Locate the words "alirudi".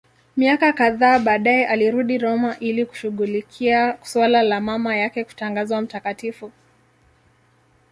1.67-2.17